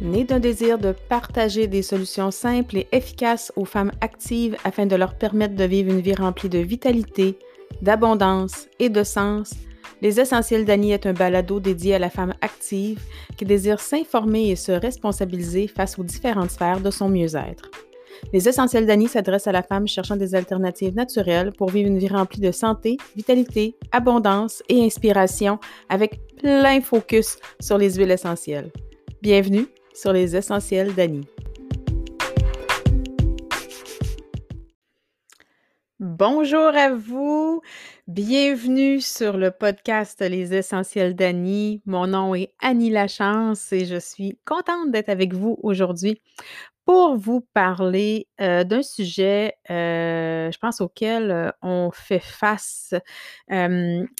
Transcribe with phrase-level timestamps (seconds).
[0.00, 4.96] né d'un désir de partager des solutions simples et efficaces aux femmes actives afin de
[4.96, 7.38] leur permettre de vivre une vie remplie de vitalité,
[7.82, 9.54] d'abondance et de sens,
[10.00, 13.00] Les Essentiels d'Annie est un balado dédié à la femme active
[13.36, 17.68] qui désire s'informer et se responsabiliser face aux différentes sphères de son mieux-être.
[18.32, 22.08] Les Essentiels d'Annie s'adressent à la femme cherchant des alternatives naturelles pour vivre une vie
[22.08, 25.58] remplie de santé, vitalité, abondance et inspiration
[25.88, 28.70] avec plein focus sur les huiles essentielles.
[29.20, 29.66] Bienvenue
[29.98, 31.26] sur les Essentiels d'Annie.
[35.98, 37.60] Bonjour à vous,
[38.06, 41.82] bienvenue sur le podcast Les Essentiels d'Annie.
[41.84, 46.20] Mon nom est Annie Lachance et je suis contente d'être avec vous aujourd'hui
[46.84, 52.94] pour vous parler euh, d'un sujet, euh, je pense, auquel euh, on fait face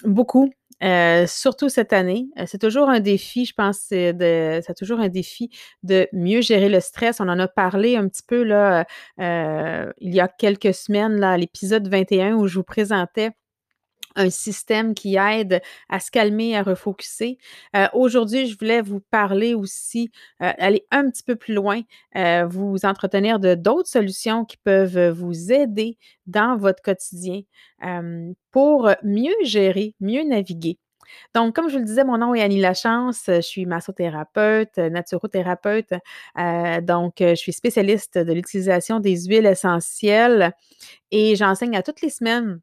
[0.03, 0.51] beaucoup
[0.83, 4.13] euh, surtout cette année, euh, c'est toujours un défi, je pense, c'est
[4.65, 5.49] c'est toujours un défi
[5.83, 7.19] de mieux gérer le stress.
[7.19, 8.85] On en a parlé un petit peu là,
[9.19, 13.31] euh, il y a quelques semaines, là, à l'épisode 21 où je vous présentais
[14.19, 17.37] un système qui aide à se calmer, à refocuser.
[17.75, 20.11] Euh, Aujourd'hui, je voulais vous parler aussi,
[20.43, 21.81] euh, aller un petit peu plus loin,
[22.15, 25.97] euh, vous entretenir de d'autres solutions qui peuvent vous aider
[26.27, 27.41] dans votre quotidien
[28.51, 30.77] pour mieux gérer, mieux naviguer.
[31.33, 35.93] Donc, comme je vous le disais, mon nom est Annie Lachance, je suis massothérapeute, naturothérapeute,
[36.83, 40.53] donc je suis spécialiste de l'utilisation des huiles essentielles
[41.11, 42.59] et j'enseigne à toutes les semaines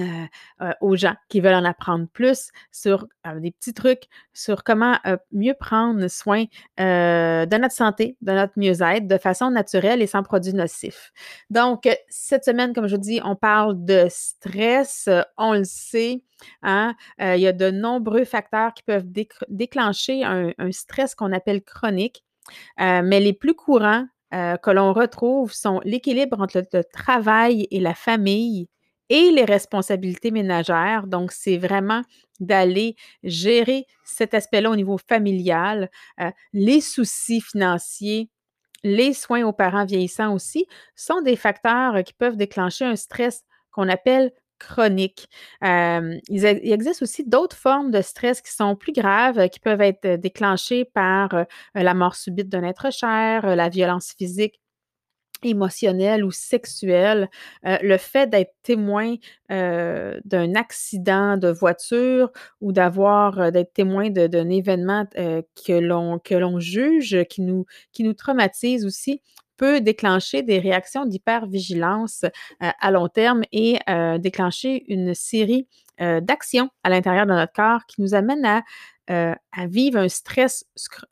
[0.00, 0.26] euh,
[0.60, 4.98] euh, aux gens qui veulent en apprendre plus sur euh, des petits trucs sur comment
[5.30, 6.46] mieux prendre soin
[6.78, 11.12] de notre santé, de notre mieux-être de façon naturelle et sans produits nocifs.
[11.50, 15.08] Donc, cette semaine, comme je vous dis, on parle de stress.
[15.38, 16.24] On le sait,
[16.62, 19.06] hein, il y a de nombreux facteurs qui peuvent
[19.48, 22.24] déclencher un, stress qu'on appelle chronique,
[22.78, 28.68] mais les plus courants que l'on retrouve sont l'équilibre entre le travail et la famille,
[29.14, 31.06] et les responsabilités ménagères.
[31.06, 32.02] Donc, c'est vraiment
[32.40, 35.88] d'aller gérer cet aspect-là au niveau familial,
[36.20, 38.28] euh, les soucis financiers,
[38.82, 40.66] les soins aux parents vieillissants aussi,
[40.96, 45.28] sont des facteurs qui peuvent déclencher un stress qu'on appelle chronique.
[45.62, 50.16] Euh, il, existe aussi d'autres formes de stress qui sont plus graves, qui peuvent être
[50.16, 51.44] déclenchées par euh,
[51.74, 54.60] la mort subite d'un être cher, la violence physique
[55.44, 57.28] émotionnel ou sexuel,
[57.66, 59.16] euh, le fait d'être témoin
[59.50, 66.34] euh, d'un accident de voiture ou d'avoir euh, d'être témoin d'un événement que l'on que
[66.34, 69.22] l'on juge, qui nous qui nous traumatise aussi,
[69.56, 72.24] peut déclencher des réactions d'hypervigilance
[72.60, 73.78] à long terme et
[74.18, 75.68] déclencher une série
[75.98, 78.64] d'actions à l'intérieur de notre corps qui nous amène à,
[79.06, 80.64] à vivre un stress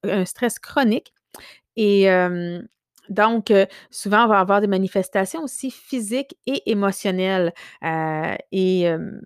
[0.03, 1.13] un stress chronique.
[1.77, 2.09] Et
[3.13, 7.53] donc, euh, souvent, on va avoir des manifestations aussi physiques et émotionnelles.
[7.85, 9.21] Euh, et euh,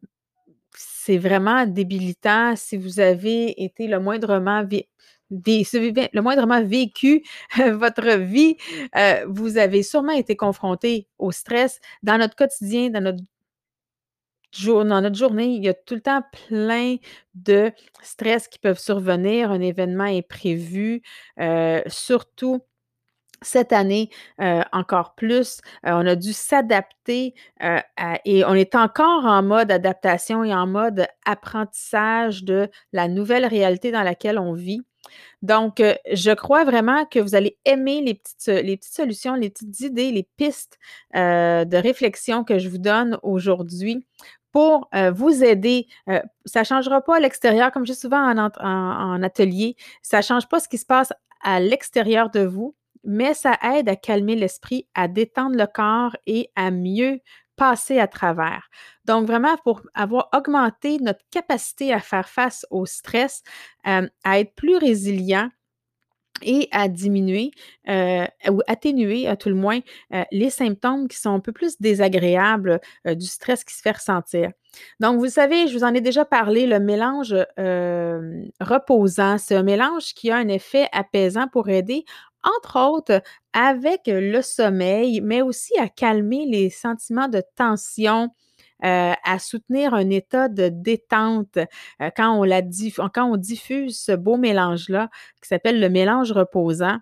[0.77, 4.65] c'est vraiment débilitant si vous avez été le moindrement
[6.65, 7.25] vécu
[7.59, 8.57] votre vie,
[9.29, 13.23] vous avez sûrement été confronté au stress dans notre quotidien, dans notre
[15.15, 16.97] journée, il y a tout le temps plein
[17.35, 19.51] de stress qui peuvent survenir.
[19.51, 21.03] Un événement est prévu,
[21.41, 22.61] euh, surtout
[23.43, 24.11] cette année,
[24.41, 27.81] euh, encore plus, euh, on a dû s'adapter euh,
[28.25, 33.91] et on est encore en mode adaptation et en mode apprentissage de la nouvelle réalité
[33.91, 34.81] dans laquelle on vit.
[35.41, 35.81] Donc,
[36.13, 40.81] je crois vraiment que vous allez aimer les petites, solutions, les petites idées, les pistes
[41.15, 44.05] de réflexion que je vous donne aujourd'hui
[44.51, 45.87] pour vous aider.
[46.45, 50.17] Ça ne changera pas à l'extérieur, comme je dis souvent en, en, en, atelier, ça
[50.17, 51.13] ne change pas ce qui se passe
[51.45, 52.75] à l'extérieur de vous,
[53.07, 57.21] mais ça aide à calmer l'esprit, à détendre le corps et à mieux
[57.57, 58.69] passer à travers.
[59.05, 63.43] Donc, vraiment, pour avoir augmenté notre capacité à faire face au stress,
[63.87, 65.51] euh, à être plus résilient,
[66.43, 67.51] et à diminuer
[67.89, 69.81] euh, ou atténuer à tout le moins
[70.13, 74.51] euh, les symptômes qui sont un peu plus désagréables du stress qui se fait ressentir.
[75.01, 77.35] Donc, vous savez, je vous en ai déjà parlé, le mélange
[78.61, 82.05] reposant, c'est un mélange qui a un effet apaisant pour aider,
[82.47, 83.23] entre autres,
[83.53, 88.31] avec le sommeil, mais aussi à calmer les sentiments de tension,
[88.85, 92.61] euh, à soutenir un état de détente euh, quand, on la
[93.15, 95.09] quand on diffuse ce beau mélange-là
[95.41, 96.99] qui s'appelle le mélange reposant.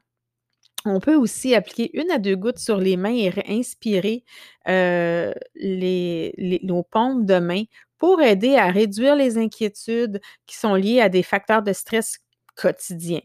[0.87, 4.25] On peut aussi appliquer une à deux gouttes sur les mains et inspirer
[4.69, 7.65] euh, les, nos paumes de main
[7.99, 12.19] pour aider à réduire les inquiétudes qui sont liées à des facteurs de stress
[12.55, 13.23] quotidiens.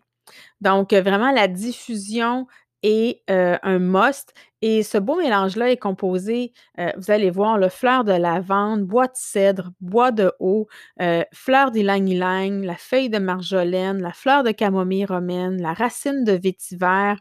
[0.61, 2.47] Donc, vraiment la diffusion
[2.83, 7.69] est, heu, un must et ce beau mélange-là est composé, heu, vous allez voir, le
[7.69, 10.67] fleur de lavande, bois de cèdre, bois de haut,
[11.01, 16.33] heu, fleur d'ylang-ylang, la feuille de marjolaine, la fleur de camomille romaine, la racine de
[16.33, 17.13] vétiver,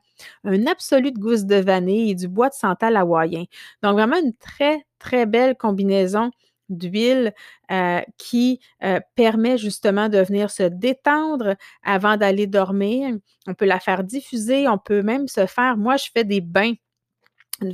[0.45, 3.45] un absolu de gousse de vanille et du bois de santal hawaïen.
[3.83, 6.31] Donc vraiment une très, très belle combinaison
[6.69, 7.33] d'huile,
[7.71, 13.15] heu, qui, heu, permet justement de venir se détendre avant d'aller dormir.
[13.47, 16.75] On peut la faire diffuser, on peut même se faire moi, je fais des bains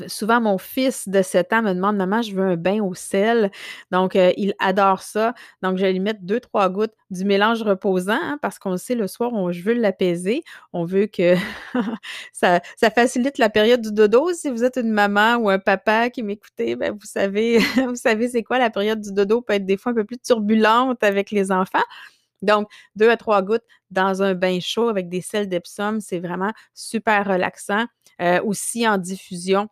[0.09, 3.51] Souvent, mon fils de 7 ans me demande: «Maman, je veux un bain au sel».
[3.91, 5.35] Donc, heu, il adore ça.
[5.63, 9.07] Donc, je vais lui mettre 2-3 gouttes du mélange reposant, hein, parce qu'on sait, le
[9.07, 10.43] soir, on je veux l'apaiser.
[10.73, 11.35] On veut que
[12.33, 14.33] ça ça facilite la période du dodo.
[14.33, 18.29] Si vous êtes une maman ou un papa qui m'écoutez, ben, vous savez vous savez
[18.29, 18.59] c'est quoi?
[18.59, 21.83] La période du dodo peut être des fois un peu plus turbulente avec les enfants.
[22.43, 26.53] Donc, 2 à 3 gouttes dans un bain chaud avec des sels d'Epsom, c'est vraiment
[26.75, 27.87] super relaxant.
[28.21, 29.69] Euh, aussi en diffusion,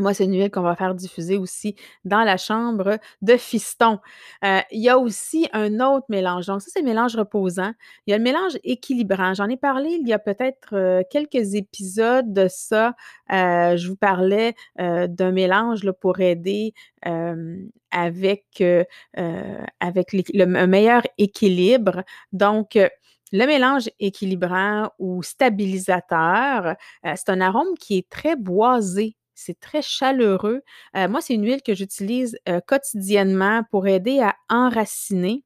[0.00, 1.74] moi, c'est une huile qu'on va faire diffuser aussi
[2.04, 3.98] dans la chambre de fiston.
[4.44, 6.46] Euh, il y a aussi un autre mélange.
[6.46, 7.72] Donc, ça, c'est le mélange reposant.
[8.06, 9.34] Il y a le mélange équilibrant.
[9.34, 12.94] J'en ai parlé il y a peut-être euh, quelques épisodes de ça.
[13.32, 16.72] Euh, je vous parlais d'un mélange pour aider
[17.02, 22.04] avec, un meilleur équilibre.
[22.32, 22.78] Donc,
[23.32, 29.16] le mélange équilibrant ou stabilisateur, c'est un arôme qui est très boisé.
[29.38, 30.62] C'est très chaleureux.
[30.96, 35.44] Euh, moi, c'est une huile que j'utilise euh, quotidiennement pour aider à enraciner.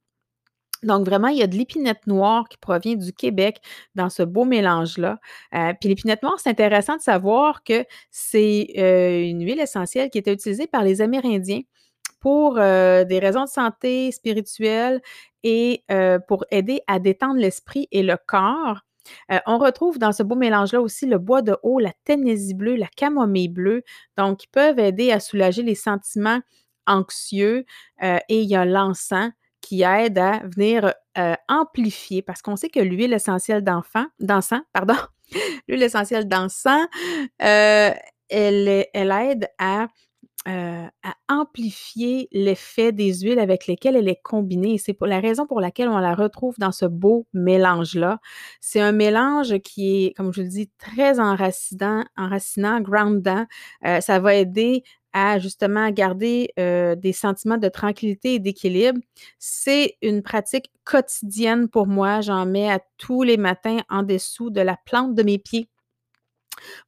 [0.82, 3.60] Donc, vraiment, il y a de l'épinette noire qui provient du Québec
[3.94, 5.20] dans ce beau mélange-là.
[5.54, 8.62] Euh, puis l'épinette noire, c'est intéressant de savoir que c'est
[9.30, 11.60] une huile essentielle qui était utilisée par les Amérindiens
[12.20, 15.02] pour des raisons de santé spirituelle
[15.44, 15.84] et
[16.28, 18.80] pour aider à détendre l'esprit et le corps.
[19.31, 22.76] Euh, on retrouve dans ce beau mélange-là aussi le bois de haut, la ténésie bleue,
[22.76, 23.82] la camomille bleue,
[24.16, 26.40] donc qui peuvent aider à soulager les sentiments
[26.87, 27.64] anxieux.
[28.02, 32.69] Euh, et il y a l'encens qui aide à venir euh, amplifier, parce qu'on sait
[32.69, 34.96] que l'huile essentielle d'enfant, d'encens, pardon,
[35.69, 36.87] l'huile essentielle d'encens,
[37.38, 37.88] elle,
[38.28, 39.87] elle aide à
[40.46, 40.90] à
[41.28, 44.78] amplifier l'effet des huiles avec lesquelles elle est combinée.
[44.78, 48.18] C'est la raison pour laquelle on la retrouve dans ce beau mélange-là.
[48.60, 53.46] C'est un mélange qui est, comme je le dis, très enracinant, enracinant groundant.
[54.00, 59.00] ça va aider à justement garder des sentiments de tranquillité et d'équilibre.
[59.38, 62.20] C'est une pratique quotidienne pour moi.
[62.20, 65.68] J'en mets à tous les matins en dessous de la plante de mes pieds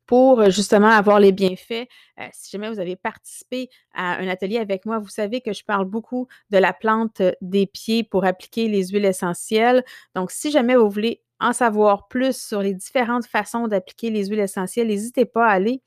[0.06, 1.86] pour euh, justement avoir les bienfaits.
[2.20, 5.64] Euh, si jamais vous avez participé à un atelier avec moi, vous savez que je
[5.64, 9.84] parle beaucoup de la plante euh, des pieds pour appliquer les huiles essentielles.
[10.14, 14.40] Donc, si jamais vous voulez en savoir plus sur les différentes façons d'appliquer les huiles
[14.40, 15.82] essentielles, n'hésitez pas à aller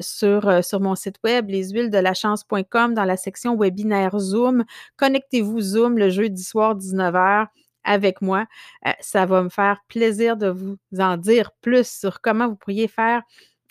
[0.00, 0.50] sur,
[0.80, 4.64] mon site web, leshuilesdelachance.com, dans la section webinaire Zoom.
[4.96, 7.46] Connectez-vous Zoom le jeudi soir 19h
[7.84, 8.46] avec moi.
[8.86, 12.88] Euh, ça va me faire plaisir de vous en dire plus sur comment vous pourriez
[12.88, 13.22] faire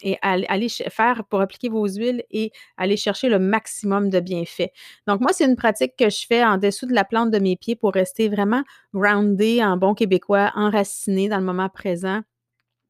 [0.02, 4.72] et aller faire pour appliquer vos huiles et aller chercher le maximum de bienfaits.
[5.08, 7.58] Donc, moi, c'est une pratique que je fais en dessous de la plante de mes
[7.58, 8.64] pieds pour rester vraiment
[8.94, 12.22] groundé en bon québécois, enraciné dans le moment présent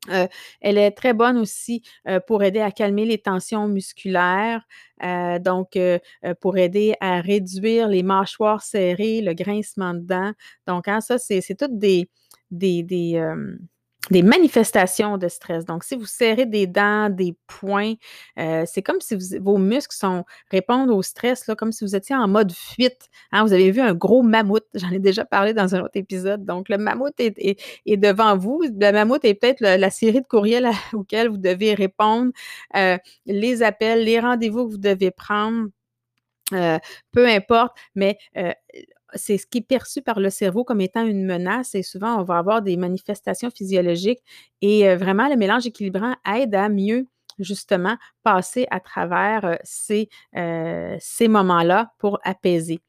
[0.10, 0.28] euh,
[0.62, 4.66] elle est très bonne aussi euh, pour aider à calmer les tensions musculaires,
[5.04, 5.78] euh, donc
[6.42, 10.32] pour aider à réduire les mâchoires serrées, le grincement de dents.
[10.68, 12.10] Donc, hein, ça, c'est toutes des,
[12.52, 13.22] des, des,
[14.10, 15.66] des manifestations de stress.
[15.66, 17.94] Donc, si vous serrez des dents, des poings,
[18.40, 22.28] euh, c'est comme si vos muscles sont répondent au stress, comme si vous étiez en
[22.28, 23.10] mode fuite.
[23.32, 23.44] Hein.
[23.44, 26.46] Vous avez vu un gros mammouth, j'en ai déjà parlé dans un autre épisode.
[26.46, 27.58] Donc, le mammouth est,
[27.98, 28.64] devant vous.
[28.64, 32.32] Le mammouth est peut-être la série de courriels auxquels vous devez répondre,
[32.76, 35.68] euh, les appels, les rendez-vous que vous devez prendre.
[36.54, 36.80] Euh,
[37.12, 38.18] peu importe, mais
[39.14, 42.24] c'est ce qui est perçu par le cerveau comme étant une menace et souvent on
[42.24, 44.22] va avoir des manifestations physiologiques
[44.62, 47.08] et euh, vraiment le mélange équilibrant aide à mieux
[47.40, 52.80] justement passer à travers euh, ces, euh, ces moments-là pour apaiser.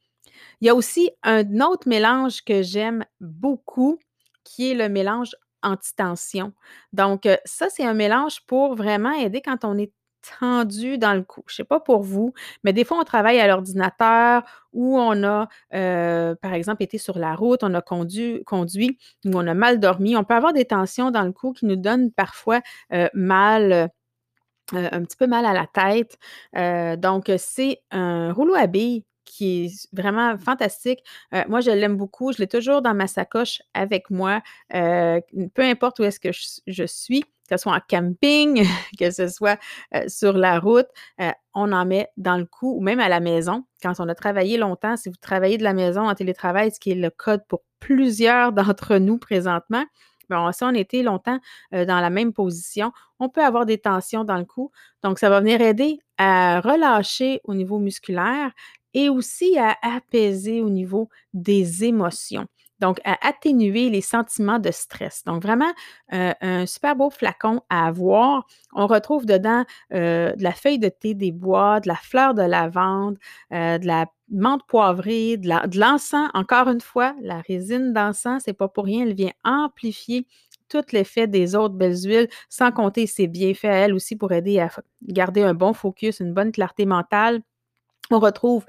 [0.61, 3.99] Il y a aussi un autre mélange que j'aime beaucoup
[4.45, 6.53] qui est le mélange anti-tension.
[6.95, 9.93] Donc, ça, c'est un mélange pour vraiment aider quand on est
[10.39, 11.43] tendu dans le cou.
[11.47, 12.33] Je ne sais pas pour vous,
[12.65, 17.19] mais des fois, on travaille à l'ordinateur ou on a, euh, par exemple, été sur
[17.19, 20.17] la route, on a conduit, conduit ou on a mal dormi.
[20.17, 22.61] On peut avoir des tensions dans le cou qui nous donnent parfois
[22.93, 23.73] euh, mal.
[23.73, 23.89] Euh,
[24.73, 26.17] un petit peu mal à la tête.
[27.01, 31.01] donc, c'est un rouleau à billes qui est vraiment fantastique.
[31.49, 32.33] Moi, je l'aime beaucoup.
[32.33, 37.25] Je l'ai toujours dans ma sacoche avec moi, peu importe où est-ce que je, suis,
[37.51, 38.65] que ce soit en camping,
[38.99, 39.59] que ce soit
[40.07, 40.87] sur la route,
[41.55, 43.65] on en met dans le cou ou même à la maison.
[43.83, 46.93] Quand on a travaillé longtemps, si vous travaillez de la maison en télétravail, ce qui
[46.93, 49.85] est le code pour plusieurs d'entre nous présentement,
[50.31, 51.41] Bon, si on était longtemps
[51.73, 54.71] dans la même position, on peut avoir des tensions dans le cou.
[55.03, 58.53] Donc, ça va venir aider à relâcher au niveau musculaire
[58.95, 62.47] et aussi à apaiser au niveau des émotions.
[62.81, 65.23] Donc, à atténuer les sentiments de stress.
[65.25, 65.71] Donc, vraiment,
[66.11, 68.47] un super beau flacon à avoir.
[68.73, 73.19] On retrouve dedans de la feuille de thé des bois, de la fleur de lavande,
[73.51, 76.31] de la menthe poivrée, de l'encens.
[76.35, 80.27] Encore une fois, la résine d'encens, c'est pas pour rien, elle vient amplifier
[80.69, 84.61] tout l'effet des autres belles huiles, sans compter ses bienfaits à elle aussi pour aider
[84.61, 84.71] à
[85.03, 87.41] garder un bon focus, une bonne clarté mentale.
[88.13, 88.65] On retrouve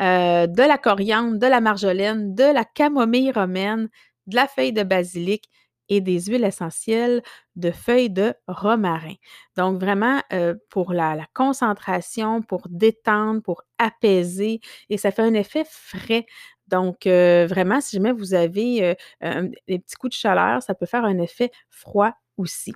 [0.00, 3.88] euh, de la coriandre, de la marjolaine, de la camomille romaine,
[4.26, 5.50] de la feuille de basilic
[5.88, 7.22] et des huiles essentielles
[7.56, 9.14] de feuilles de romarin.
[9.56, 15.64] Donc vraiment euh, pour la, concentration, pour détendre, pour apaiser et ça fait un effet
[15.68, 16.24] frais.
[16.68, 21.04] Donc euh, vraiment, si jamais vous avez des petits coups de chaleur, ça peut faire
[21.04, 22.72] un effet froid aussi.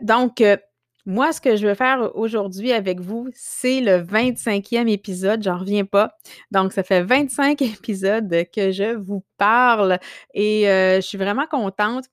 [0.00, 0.42] donc,
[1.06, 5.42] moi, ce que je veux faire aujourd'hui avec vous, c'est le 25e épisode.
[5.42, 6.14] J'en reviens pas.
[6.50, 9.98] Donc, ça fait 25 épisodes que je vous parle
[10.34, 12.04] et euh, je suis vraiment contente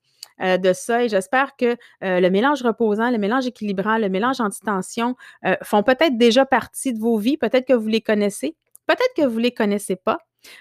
[0.42, 4.40] euh, de ça et j'espère que euh, le mélange reposant, le mélange équilibrant, le mélange
[4.40, 5.16] anti-tension
[5.64, 7.38] font peut-être déjà partie de vos vies.
[7.38, 8.56] Peut-être que vous les connaissez.
[8.86, 10.20] Peut-être que vous ne les connaissez pas.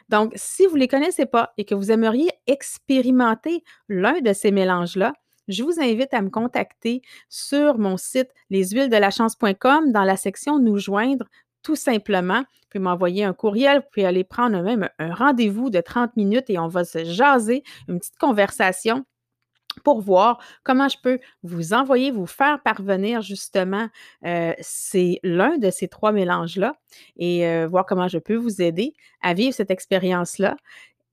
[0.09, 4.51] Donc, si vous ne les connaissez pas et que vous aimeriez expérimenter l'un de ces
[4.51, 5.13] mélanges-là,
[5.49, 11.27] je vous invite à me contacter sur mon site leshuilesdelachance.com dans la section Nous joindre
[11.63, 12.41] tout simplement.
[12.41, 16.49] Vous pouvez m'envoyer un courriel, vous pouvez aller prendre même un rendez-vous de 30 minutes
[16.49, 19.05] et on va se jaser, une petite conversation
[19.85, 23.89] pour voir comment je peux vous envoyer, vous faire parvenir justement
[24.25, 26.77] euh, c'est l'un de ces trois mélanges-là
[27.17, 30.57] et euh, voir comment je peux vous aider à vivre cette expérience-là.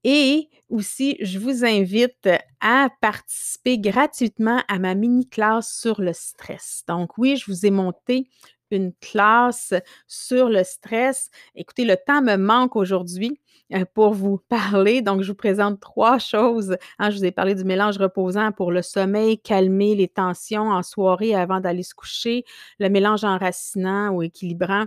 [0.03, 2.29] Et aussi, je vous invite
[2.59, 6.83] à participer gratuitement à ma mini-classe sur le stress.
[6.87, 8.27] Donc oui, je vous ai monté
[8.73, 9.73] une classe
[10.07, 11.29] sur le stress.
[11.55, 13.39] Écoutez, le temps me manque aujourd'hui
[13.73, 15.01] euh, pour vous parler.
[15.01, 16.75] Donc, je vous présente trois choses.
[16.99, 17.11] Hein.
[17.11, 21.35] je vous ai parlé du mélange reposant pour le sommeil, calmer les tensions en soirée
[21.35, 22.43] avant d'aller se coucher,
[22.79, 24.85] le mélange enracinant ou équilibrant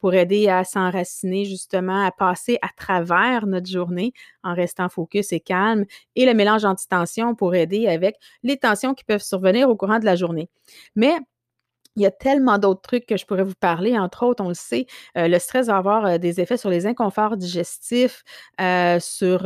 [0.00, 4.12] pour aider à s'enraciner justement, à passer à travers notre journée
[4.42, 5.84] en restant focus et calme,
[6.14, 10.04] et le mélange anti-tension pour aider avec les tensions qui peuvent survenir au courant de
[10.04, 10.48] la journée.
[10.94, 11.14] Mais
[11.96, 13.98] il y a tellement d'autres trucs que je pourrais vous parler.
[13.98, 14.86] Entre autres, on le sait,
[15.16, 18.22] euh, le stress va avoir euh, des effets sur les inconforts digestifs,
[18.60, 19.44] euh, sur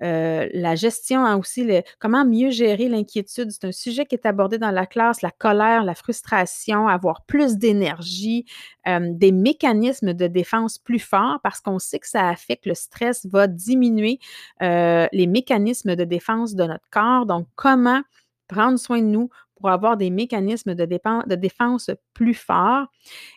[0.00, 3.50] la gestion, hein, aussi comment mieux gérer l'inquiétude.
[3.50, 7.56] C'est un sujet qui est abordé dans la classe, la colère, la frustration, avoir plus
[7.56, 8.46] d'énergie,
[8.86, 13.46] des mécanismes de défense plus forts parce qu'on sait que ça affecte le stress, va
[13.46, 14.18] diminuer
[14.60, 17.26] les mécanismes de défense de notre corps.
[17.26, 18.02] Donc, comment
[18.48, 19.30] prendre soin de nous
[19.60, 22.86] pour avoir des mécanismes de, de défense plus forts.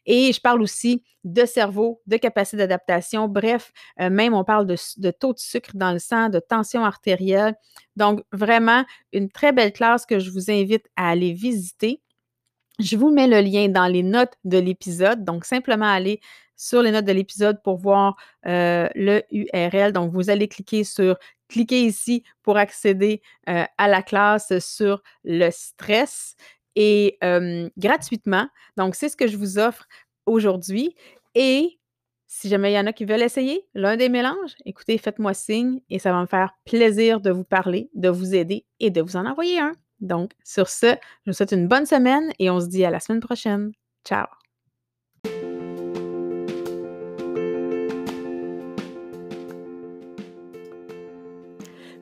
[0.05, 3.27] Et je parle aussi de cerveau, de capacité d'adaptation.
[3.27, 7.55] Bref, euh, même on parle de, taux de sucre dans le sang, de tension artérielle.
[7.95, 12.01] Donc, vraiment, une très belle classe que je vous invite à aller visiter.
[12.79, 15.23] Je vous mets le lien dans les notes de l'épisode.
[15.23, 16.19] Donc, simplement aller
[16.55, 19.93] sur les notes de l'épisode pour voir euh, le URL.
[19.93, 21.17] Donc, vous allez cliquer sur
[21.49, 26.35] cliquez ici pour accéder euh, à la classe sur le stress
[26.75, 27.19] et
[27.77, 28.47] gratuitement.
[28.77, 29.87] Donc, c'est ce que je vous offre
[30.25, 30.95] aujourd'hui.
[31.35, 31.79] Et
[32.33, 35.81] si jamais il y en a qui veulent essayer l'un des mélanges, écoutez, faites-moi signe
[35.91, 39.15] et ça va me faire plaisir de vous parler, de vous aider et de vous
[39.15, 39.73] en envoyer un.
[39.99, 40.95] Donc, sur ce,
[41.25, 43.71] je vous souhaite une bonne semaine et on se dit à la semaine prochaine.
[44.03, 44.42] Ciao!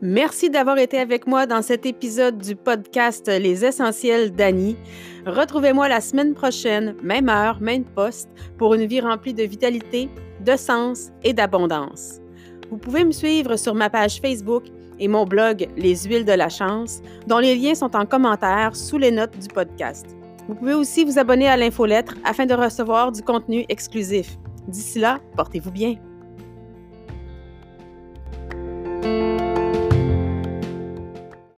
[0.03, 4.75] Merci d'avoir été avec moi dans cet épisode du podcast Les Essentiels d'Annie.
[5.27, 8.27] Retrouvez-moi la semaine prochaine, même heure, même poste,
[8.58, 10.10] pour une vie remplie de vitalité,
[10.43, 12.20] de sens et d'abondance.
[12.72, 14.63] Vous pouvez me suivre sur ma page Facebook
[14.98, 18.98] et mon blog Les Huiles de la Chance, dont les liens sont en commentaire sous
[18.98, 20.08] les notes du podcast.
[20.48, 24.36] Vous pouvez aussi vous abonner à l'infolettre afin de recevoir du contenu exclusif.
[24.67, 25.96] D'ici là, portez-vous bien.